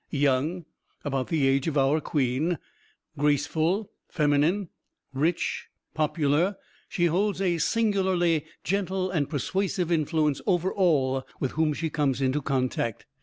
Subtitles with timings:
[0.09, 0.65] Young
[1.05, 2.57] (about the age of our Queen),
[3.19, 4.69] graceful, feminine,
[5.13, 6.55] rich, popular,
[6.89, 12.33] she holds a singularly gentle and persuasive influence over all with whom she comes in
[12.41, 13.05] contact.